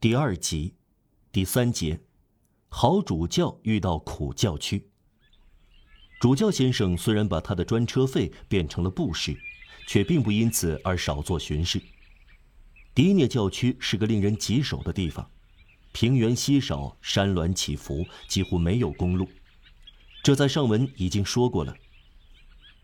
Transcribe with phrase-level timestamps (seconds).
[0.00, 0.76] 第二集，
[1.32, 1.98] 第三节，
[2.68, 4.88] 好主教遇到苦教区。
[6.20, 9.36] 主教先生虽然把他的专车费变成了布施，
[9.88, 11.82] 却并不因此而少做巡视。
[12.94, 15.28] 迪涅教区是个令人棘手的地方，
[15.90, 19.28] 平原稀少，山峦起伏，几乎没有公路。
[20.22, 21.74] 这在上文已经说过了。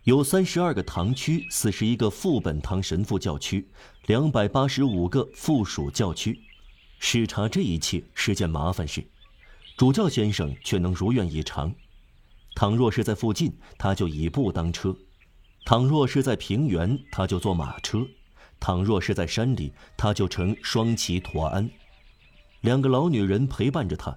[0.03, 3.69] 有三十二个堂区，四十一个副本堂神父教区，
[4.07, 6.41] 两百八十五个附属教区。
[7.07, 9.07] 视察这一切是件麻烦事，
[9.77, 11.73] 主教先生却能如愿以偿。
[12.57, 14.91] 倘若是在附近，他就以步当车；
[15.67, 17.99] 倘若是在平原，他就坐马车；
[18.59, 21.69] 倘若是在山里，他就乘双骑驮鞍。
[22.63, 24.17] 两个老女人陪伴着他，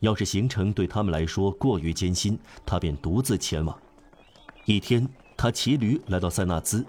[0.00, 3.76] 要是行程对他们来说过于艰辛，他便独自前往。
[4.66, 6.84] 一天，他骑驴来到塞纳兹。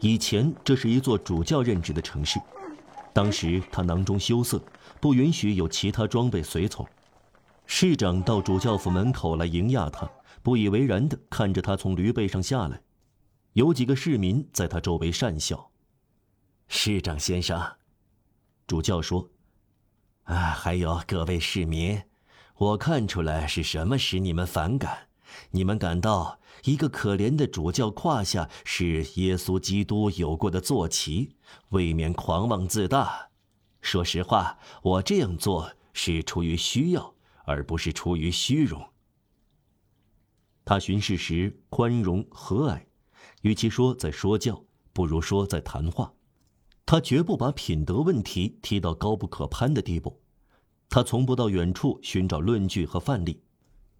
[0.00, 2.40] 以前这是一座主教任职的城市，
[3.14, 4.60] 当时他囊中羞涩，
[5.00, 6.86] 不允许有其他装备随从。
[7.64, 10.10] 市长到主教府门口来迎迓他，
[10.42, 12.82] 不以为然地看着他从驴背上下来。
[13.52, 15.70] 有几个市民在他周围讪笑。
[16.66, 17.76] 市长先生，
[18.66, 19.30] 主教说
[20.24, 22.02] ：“啊，还有各位市民，
[22.56, 25.06] 我看出来是什么使你们反感。”
[25.50, 31.36] 你们感到一个可怜的主教胯下是耶稣基督有过的坐骑，
[31.70, 33.28] 未免狂妄自大。
[33.80, 38.82] 说实话，我这样做是出于需要，而不是出于虚荣。
[40.64, 42.80] 他巡视时宽容和蔼，
[43.42, 46.14] 与其说在说教，不如说在谈话。
[46.86, 50.22] 他绝不把品德问题提到高不可攀的地步。
[50.88, 53.43] 他从不到远处寻找论据和范例。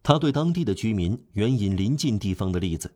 [0.07, 2.95] 他对当地的居民援引邻近地方的例子，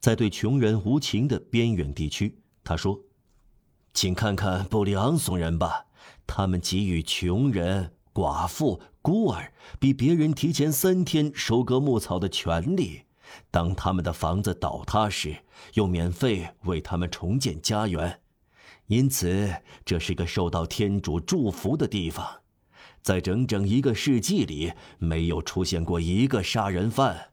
[0.00, 2.98] 在对穷人无情的边远地区，他说
[3.94, 5.86] ：“请看看布里昂松人吧，
[6.26, 13.02] 他们给予穷人、寡妇、孤儿比别人提前三天收割牧草的权利。
[13.52, 15.36] 当他们的房子倒塌时，
[15.74, 18.20] 又免费为他们重建家园。
[18.88, 19.54] 因此，
[19.84, 22.40] 这是个受到天主祝福的地方。”
[23.02, 27.30] 在整整一个世纪里，没有出现过一个杀人犯。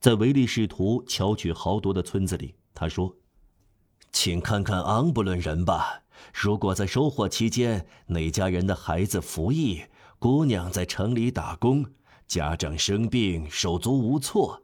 [0.00, 3.16] 在唯利是图、巧取豪夺的村子里，他说
[4.12, 6.02] ：“请看看昂布伦人吧。
[6.32, 9.82] 如果在收获期间，哪家人的孩子服役，
[10.18, 11.84] 姑娘在城里打工，
[12.26, 14.62] 家长生病，手足无措，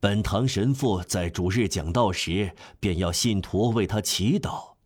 [0.00, 4.76] 本堂神父在主日讲道时，便要信徒为他祈祷。”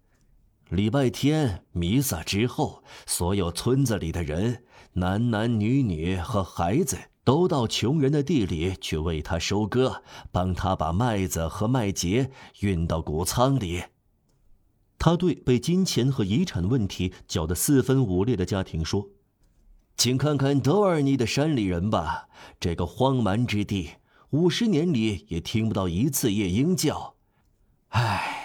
[0.72, 13.82] 礼拜天弥撒之后，所有村子里的人，男男女女和孩子，都到穷人的地里去为他收割，帮他把麦子和麦秸运到谷仓里。
[14.98, 19.10] 他对被金钱和遗产问题搅得四分五裂的家庭说
[19.98, 23.90] ：“请看看德尔尼的山里人吧，这个荒蛮之地，
[24.30, 27.16] 五十年里也听不到一次夜莺叫。
[27.88, 28.38] 唉。”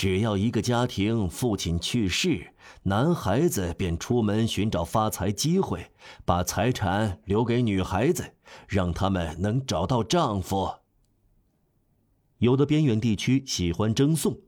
[0.00, 5.92] 只要一个家庭父亲去世，男孩子便出门寻找发财机会，
[6.24, 8.32] 把财产留给女孩子，
[8.66, 10.76] 让他们能找到丈夫。
[12.38, 14.38] 有的边远地区喜欢争讼，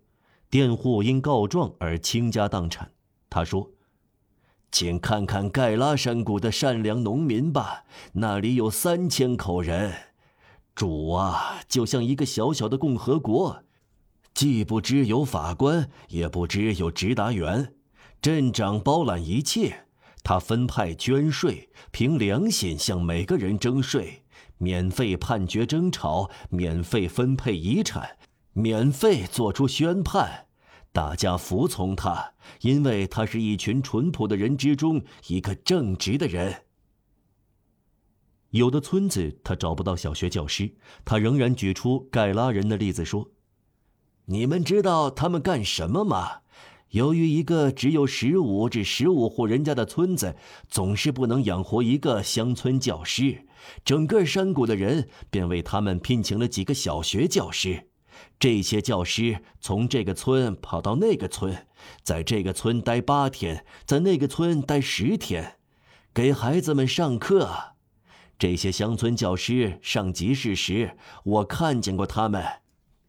[0.48, 2.92] 佃户因告状而倾家荡产。
[3.28, 3.72] 他说
[4.72, 7.84] ：“请看看盖拉山谷的善良农民吧，
[8.14, 9.92] 那里有三千口人。
[10.74, 13.64] 主啊，就像一个小小的共和国。”
[14.34, 17.74] 既不知有法官，也不知有直达员，
[18.20, 19.86] 镇长包揽一切。
[20.24, 24.22] 他分派捐税，凭良心向每个人征税，
[24.58, 28.16] 免费判决争吵，免费分配遗产，
[28.52, 30.46] 免费做出宣判。
[30.92, 36.62] 大家服从他，因为他是一群淳朴的人之中一个正直的人。
[38.50, 43.28] 有的村子他找不到小学教师，他仍然举出盖拉人的例子说。
[44.26, 46.42] 你们知道他们干什么吗？
[46.90, 50.36] 由于一个只有十五至十五户人家的村子
[50.68, 53.46] 总是不能养活一个乡村教师，
[53.84, 57.88] 整个山谷的人便为他们聘请了几个小学教师。
[58.38, 61.66] 这些教师从这个村跑到那个村，
[62.02, 65.56] 在这个村待八天，在那个村待十天，
[66.12, 67.48] 给孩子们上课。
[68.38, 72.61] 这些乡村教师上集市时，我看见过他们。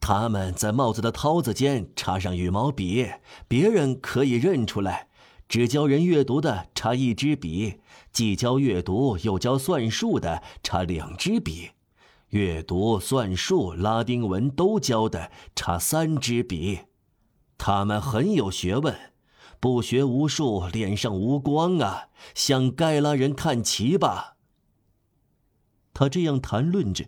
[0.06, 3.10] 他们在帽子的绦子间插上羽毛笔，
[3.48, 5.08] 别人可以认出来。
[5.48, 7.80] 只教人阅读的插一支笔，
[8.12, 11.70] 既教阅读又教算术的插两支笔，
[12.32, 16.80] 阅读、算术、拉丁文都教的插三支笔。
[17.58, 19.14] 他们很有学问，
[19.62, 22.10] 不学无术，脸上无光啊！
[22.36, 24.36] 向盖拉人看齐吧。
[25.94, 27.06] 他这样谈论着，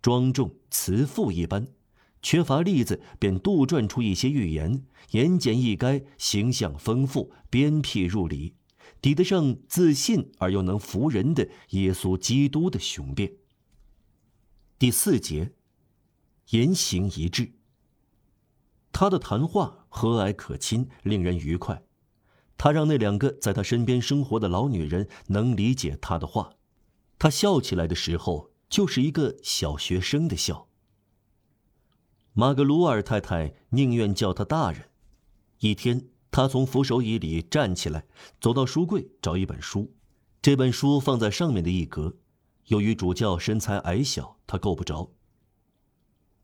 [0.00, 1.68] 庄重慈父一般，
[2.28, 8.52] 缺乏例子便杜撰出一些寓言，言简意赅，形象丰富，鞭辟入里，
[9.00, 13.32] 抵得上自信而又能服人的耶稣基督的雄辩。
[14.78, 15.52] 第四节，
[16.50, 17.54] 言行一致。
[18.92, 21.82] 他的谈话和蔼可亲，令人愉快。
[22.58, 26.50] 他让那两个在他身边生活的老女人能理解他的话。
[27.18, 30.67] 他笑起来的时候，就是一个小学生的笑。
[32.38, 34.90] 马格鲁尔太太宁愿叫他大人。
[35.58, 38.04] 一天，他从扶手椅里站起来，
[38.40, 39.92] 走到书柜找一本书。
[40.40, 42.14] 这本书放在上面的一格。
[42.66, 45.10] 由于主教身材矮小，他够不着。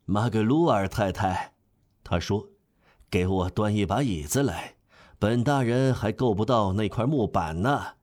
[0.04, 1.54] 马格鲁尔太太，
[2.02, 2.48] 他说
[3.08, 4.74] ：“给我端一把椅子来，
[5.20, 7.94] 本大人还够不到那块木板呢。”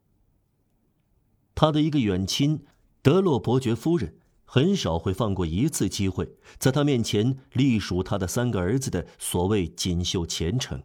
[1.53, 2.63] 他的一个远亲，
[3.01, 4.15] 德洛伯爵夫人，
[4.53, 10.83] 很少会放过一次机会，在他面前隶属他的三个儿子的所谓锦绣前程。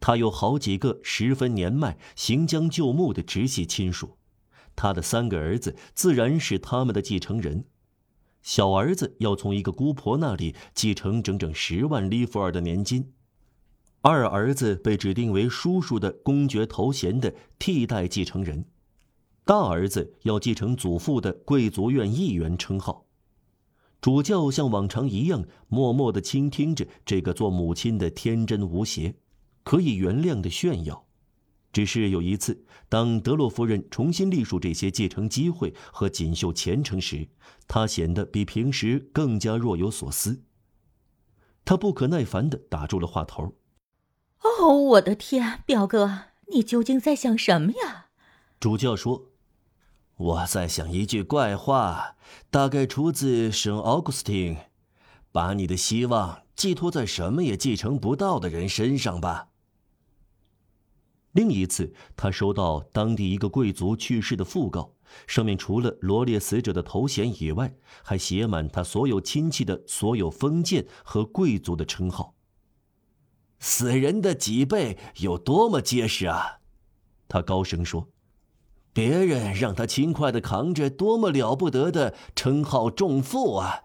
[0.00, 4.16] 他有好几个十分年迈、行将就木的直系亲属。
[4.74, 7.66] 他的三个儿子自然是他们的继承人，
[8.40, 13.12] 小儿子要从一个姑婆那里继承整整十万利弗尔的年金，
[14.00, 18.64] 二儿子被指定为叔叔的公爵头衔的替代继承人，
[19.44, 23.06] 大儿子要继承祖父的贵族院议员称号。
[24.00, 29.16] 主教像往常一样默默地倾听着这个做母亲的天真无邪、
[29.62, 31.06] 可以原谅的炫耀。
[31.72, 37.28] 只是有一次，当德洛夫人重新隶属这些继承机会和锦绣前程时，
[37.66, 40.42] 他显得比平时更加若有所思。
[41.64, 43.56] 他不可耐烦地打住了话头
[44.40, 48.06] ：“哦，我的天，表哥，你究竟在想什么呀？”
[48.60, 49.32] 主教说
[50.16, 52.16] ：“我在想一句怪话，
[52.50, 54.56] 大概出自圣奥古斯丁，
[55.32, 59.48] 把你的希望寄托在什么也继承不到的人身上吧。”
[61.32, 64.94] 另一次，他收到当地一个贵族去世的讣告，
[65.26, 67.74] 上面除了罗列死者的头衔以外，
[68.04, 72.36] 还写满他所有亲戚的所有封建和贵族的称号。
[73.58, 76.60] 死人的脊背有多么结实啊！
[77.26, 78.08] 他高声说
[78.94, 83.80] ：“别人让他轻快的扛着多么了不得的称号重负啊！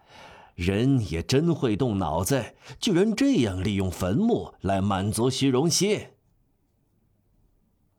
[0.54, 6.08] 人也真会动脑子，居然这样利用坟墓来满足虚荣心。”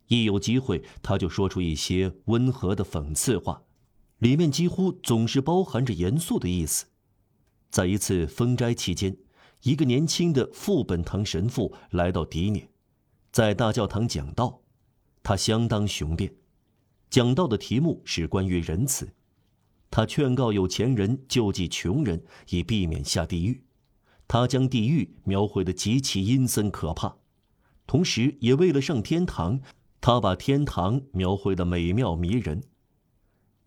[0.07, 3.63] 一有机会，他就说出一些温和的讽刺话，
[4.19, 6.85] 里面几乎总是包含着严肃的意思。
[7.69, 9.17] 在一次封斋期间，
[9.63, 12.69] 一个年轻的副本堂神父来到迪涅，
[13.31, 14.61] 在大教堂讲道，
[15.23, 16.40] 他相当雄辩。
[17.11, 19.09] 讲到的题目是关于仁慈，
[19.91, 23.61] 他劝告有钱人救济穷人，以避免下地狱。
[24.29, 27.17] 他将地狱描绘的极其阴森可怕，
[27.85, 29.59] 同时也为了上天堂。
[29.99, 32.63] 他把天堂描绘的美妙迷人。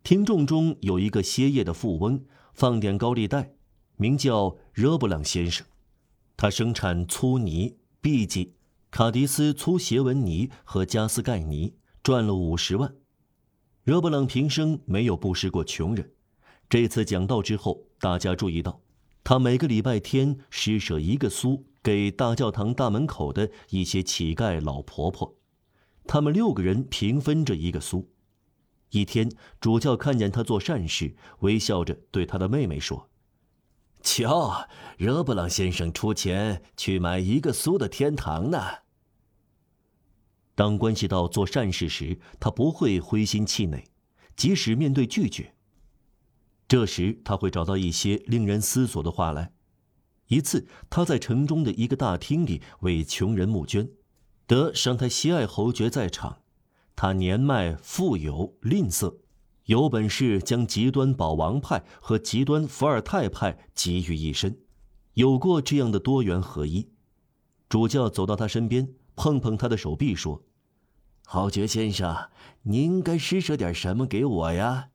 [0.03, 2.25] 听众中有一个歇业的富翁，
[2.55, 3.53] 放点高利贷，
[3.97, 5.65] 名叫热布朗先生。
[6.37, 8.55] 他生产粗泥、壁记、
[8.91, 12.95] 卡迪斯粗斜纹泥和加斯盖泥，赚了五十万。
[13.85, 16.11] 热布朗平生没有布施过穷人。
[16.71, 18.81] 这次讲道之后，大家注意到，
[19.23, 25.37] 他每个礼拜天施舍一个苏给大教堂大门口的一些乞丐老婆婆。
[26.07, 28.11] 他们六个人平分着一个苏。
[28.89, 33.11] 一天，主教看见他做善事，微笑着对他的妹妹说
[34.01, 38.59] ：“瞧，热布朗先生出钱去买一个苏的天堂呢。”
[40.55, 43.85] 当关系到做善事时，他不会灰心气馁，
[44.37, 45.55] 即使面对拒绝。
[46.69, 49.53] 这时，他会找到一些令人思索的话来。
[50.29, 53.91] 一次，他在城中的一个大厅里为穷人募捐。
[54.47, 56.43] 得尚泰西爱侯爵在场，
[56.95, 59.17] 他年迈、富有、吝啬，
[59.65, 64.59] 有本事将极端保王派和极端伏尔泰派集于一身，
[65.15, 66.89] 有过这样的多元合一。
[67.69, 70.43] 主教走到他身边，碰碰他的手臂，说
[71.25, 72.31] ：“侯爵先生，
[72.63, 74.91] 您该施舍点什么给我呀？”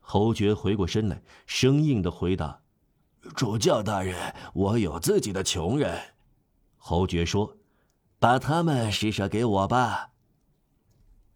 [0.00, 2.60] 侯爵回过身来，生硬的回答
[3.34, 6.14] ：“主教大人，我有自己的穷人。”
[6.76, 7.56] 侯爵说。
[8.20, 10.12] 把他们施舍给我吧。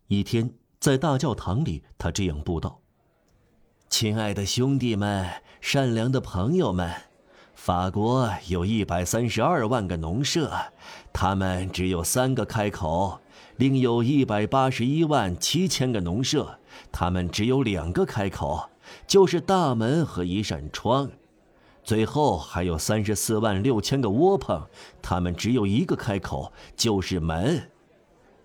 [0.07, 2.81] 一天，在大教堂里，他这样布道
[3.91, 6.91] ：“亲爱的兄弟们，善良的朋友们，
[7.61, 10.51] 法国有一百三十二万个农舍，
[11.13, 13.19] 他们只有三个开口；
[13.57, 16.61] 另有一百八十一万七千个农舍，
[16.93, 18.71] 他们只有两个开口，
[19.09, 21.11] 就是大门和一扇窗。
[21.83, 24.63] 最后还有三十四万六千个窝棚，
[25.03, 27.69] 他们只有一个开口，就是门。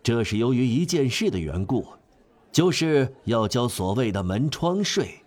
[0.01, 1.87] 这是由于一件事的缘故，
[2.51, 5.22] 就是要交所谓的门窗税。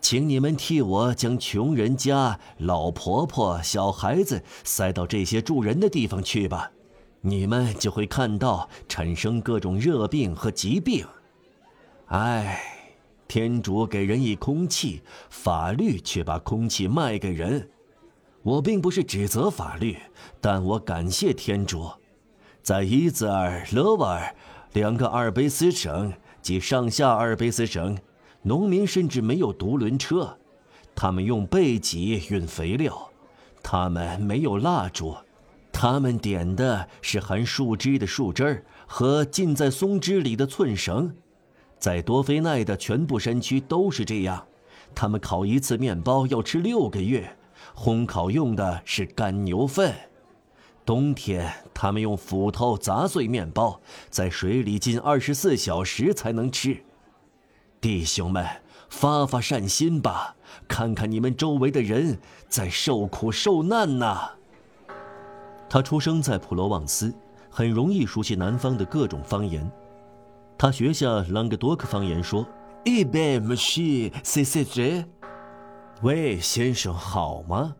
[0.00, 6.72] 请你们替我将穷人家、老婆婆、小孩子塞到这些住人的地方去吧，
[7.20, 11.06] 你们就会看到产生各种热病和疾病。
[12.06, 12.60] 唉，
[13.28, 17.70] 天主给人以空气，法律却把空气卖给人。
[18.42, 19.96] 我并不是指责法律，
[20.40, 21.90] 但我感谢天主，
[22.62, 24.34] 在伊泽尔、勒瓦尔
[24.72, 27.98] 两个阿尔卑斯省及上下阿尔卑斯省。
[28.42, 30.38] 农民甚至没有独轮车，
[30.94, 33.10] 他们用背脊运肥料，
[33.62, 35.14] 他们没有蜡烛，
[35.70, 41.14] 他们点的是含树枝的树枝儿和浸在松枝里的寸绳，
[41.78, 44.46] 在多菲奈的全部山区都是这样。
[44.94, 47.36] 他们烤一次面包要吃六个月，
[47.76, 49.94] 烘烤用的是干牛粪。
[50.84, 56.82] 冬天他们用斧头砸碎面包，在水里浸二十四小时才能吃。
[57.80, 58.46] 弟兄们，
[58.90, 60.36] 发发善心吧，
[60.68, 64.32] 看看你们周围的人在受苦受难呐。
[65.68, 67.14] 他出生在普罗旺斯，
[67.48, 69.70] 很容易熟悉南方的各种方言。
[70.58, 72.46] 他学下朗格多克方言说
[72.84, 75.04] ：“一杯木西塞塞泽。”
[76.02, 77.76] 喂，先生好吗？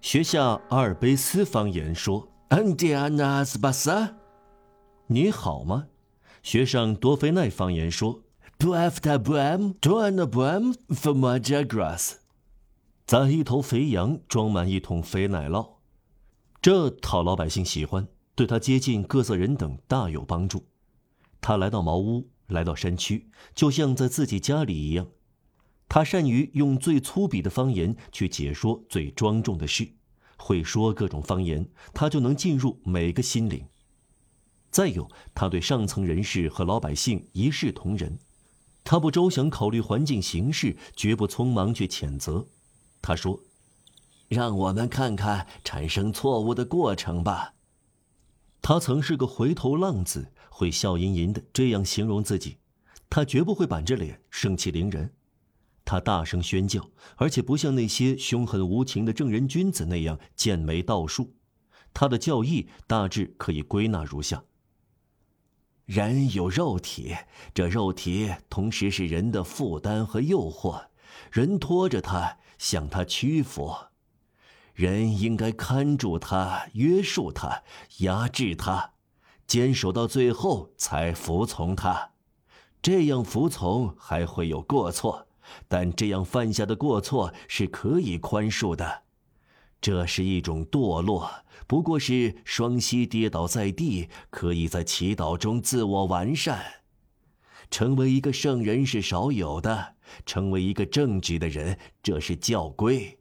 [0.00, 4.16] 学下阿尔卑斯方言说：“安迪安纳斯巴萨。”
[5.06, 5.86] 你好吗？
[6.42, 8.22] 学上多菲奈方言说。
[8.58, 12.14] To after bram, to an bram from a jagrass，
[13.06, 15.74] 宰一头肥羊，装满一桶肥奶酪，
[16.62, 20.64] 这讨老百姓喜欢，对他接近各色人等大有帮助。
[21.42, 25.06] 他来到茅屋，来到山区，就像在自己家里一样。
[25.86, 29.86] 他善于用最粗鄙的方言去解说最庄重的事，
[30.38, 33.66] 会说各种方言，他就能进入每个心灵。
[34.70, 38.18] 再有，他对上层人士和老百姓一视同仁。
[38.88, 42.46] 他不周详考虑环境形势，绝不匆忙去谴责。
[43.02, 43.40] 他说
[44.28, 47.54] ：“让我们看看产生错误的过程吧。”
[48.62, 52.58] 他曾是个回头浪子，会笑吟吟的这样形容自己。
[53.10, 55.12] 他绝不会板着脸盛气凌人。
[55.84, 61.34] 他大声宣教，而且不像那些凶狠无情的正人君子那样剑眉倒竖。
[61.92, 64.44] 他的教义大致可以归纳如下。
[65.86, 67.16] 人有肉体，
[67.54, 70.86] 这肉体同时是人的负担和诱惑，
[71.30, 73.72] 人拖着它，向它屈服。
[74.74, 77.62] 人应该看住它，约束它，
[77.98, 78.94] 压制它，
[79.46, 82.10] 坚守到最后才服从它。
[82.82, 85.28] 这样服从还会有过错，
[85.68, 89.04] 但这样犯下的过错是可以宽恕的。
[89.86, 91.30] 这是一种堕落，
[91.68, 96.60] 不过是双膝跌倒在地，可以在祈祷中自我完善。
[97.70, 99.94] 成为一个圣人是少有的，
[100.26, 103.16] 成为一个正直的人，这是教规。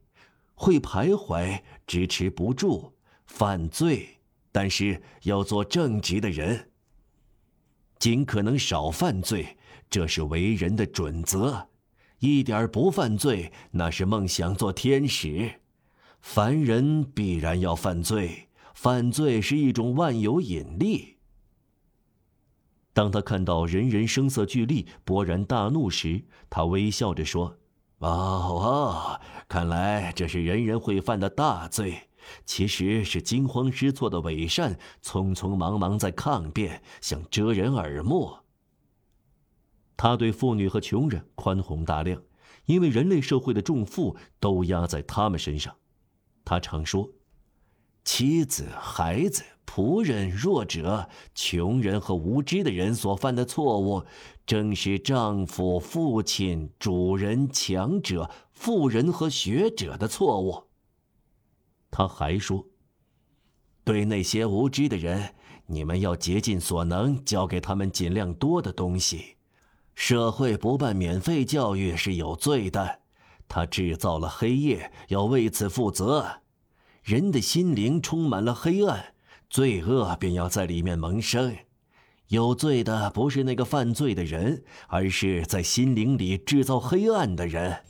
[0.55, 2.91] 会徘徊，支持不住，
[3.27, 4.19] 犯罪，
[4.51, 6.71] 但是要做正直的人。
[7.99, 9.55] 尽可能少犯罪，
[9.87, 11.69] 这是为人的准则。
[12.17, 15.61] 一点不犯罪，那是梦想做天使。
[16.21, 21.17] 凡人必然要犯罪，犯罪是一种万有引力。
[22.93, 27.57] 当他看到人人声色俱厉、勃然大怒时，他微笑着说
[27.99, 32.09] ：“哦哦，看来这是人人会犯的大罪，
[32.45, 38.37] 其实是惊慌失措的伪善，匆匆忙忙在抗辩，想遮人耳目。”
[39.97, 42.21] 他对妇女和穷人宽宏大量，
[42.65, 45.75] 因为人类社会的重负都压在他们身上。
[46.45, 47.09] 他常说
[48.05, 54.05] ：“妻子、孩子、仆人、弱者、穷人和无知的人所犯的错误，
[54.45, 60.65] 正是丈夫、父亲、主人、强者、富人和学者的错误。”
[61.89, 62.67] 他还说
[63.83, 65.33] ：“对那些无知的人，
[65.65, 69.37] 你们要竭尽所能教给他们尽量多的东西。
[69.95, 72.99] 社会不办免费教育是有罪的。”
[73.47, 76.41] 他制造了黑夜，要为此负责。
[77.03, 79.13] 人的心灵充满了黑暗，
[79.49, 81.55] 罪恶便要在里面萌生。
[82.29, 87.83] 有罪的不是那个犯罪的人，而是在心灵里制造黑暗的人。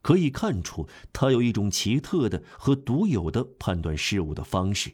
[0.00, 4.92] 可以看出他有一种奇特的和独有的判断事物的方式。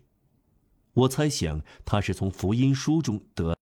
[0.92, 3.56] 我猜想他是从福音书中得。